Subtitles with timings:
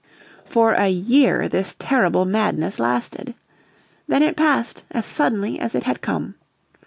[0.45, 3.35] For a year this terrible madness lasted.
[4.07, 6.33] Then it passed as suddenly as it had come.